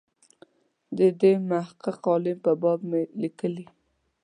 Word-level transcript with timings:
د 0.97 0.99
دې 1.21 1.33
محقق 1.49 1.99
عالم 2.11 2.37
په 2.45 2.51
باب 2.61 2.79
مې 2.89 3.01
لیکلي. 3.21 3.65